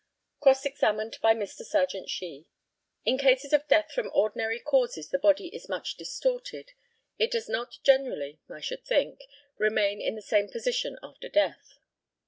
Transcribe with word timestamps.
Cross 0.39 0.65
examined 0.65 1.19
by 1.21 1.35
Mr. 1.35 1.61
Serjeant 1.63 2.09
SHEE: 2.09 2.47
In 3.05 3.19
cases 3.19 3.53
of 3.53 3.67
death 3.67 3.91
from 3.91 4.09
ordinary 4.15 4.59
causes 4.59 5.07
the 5.09 5.19
body 5.19 5.49
is 5.55 5.69
much 5.69 5.95
distorted. 5.95 6.71
It 7.19 7.29
does 7.29 7.47
not 7.47 7.77
generally, 7.83 8.39
I 8.49 8.61
should 8.61 8.83
think, 8.83 9.21
remain 9.59 10.01
in 10.01 10.15
the 10.15 10.23
same 10.23 10.49
position 10.49 10.97
after 11.03 11.29
death. 11.29 11.77